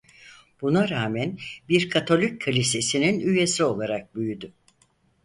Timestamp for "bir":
1.69-1.89